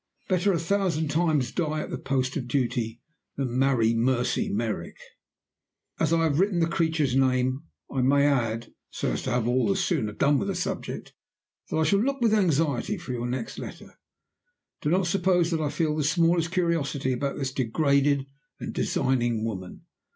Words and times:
Better 0.27 0.51
a 0.51 0.57
thousand 0.57 1.09
times 1.09 1.51
die 1.51 1.79
at 1.79 1.91
the 1.91 1.97
post 1.99 2.35
of 2.35 2.47
duty 2.47 2.99
than 3.35 3.59
marry 3.59 3.93
Mercy 3.93 4.49
Merrick. 4.49 4.97
"As 5.99 6.11
I 6.11 6.23
have 6.23 6.39
written 6.39 6.57
the 6.57 6.65
creature's 6.67 7.15
name, 7.15 7.65
I 7.93 8.01
may 8.01 8.25
add 8.25 8.73
so 8.89 9.11
as 9.11 9.21
to 9.21 9.29
have 9.29 9.47
all 9.47 9.67
the 9.67 9.75
sooner 9.75 10.11
done 10.13 10.39
with 10.39 10.47
the 10.47 10.55
subject 10.55 11.13
that 11.69 11.77
I 11.77 11.83
shall 11.83 11.99
look 11.99 12.19
with 12.19 12.33
anxiety 12.33 12.97
for 12.97 13.11
your 13.11 13.27
next 13.27 13.59
letter. 13.59 13.99
Do 14.81 14.89
not 14.89 15.05
suppose 15.05 15.51
that 15.51 15.61
I 15.61 15.69
feel 15.69 15.95
the 15.95 16.03
smallest 16.03 16.49
curiosity 16.51 17.13
about 17.13 17.37
this 17.37 17.53
degraded 17.53 18.25
and 18.59 18.73
designing 18.73 19.43
woman. 19.45 19.83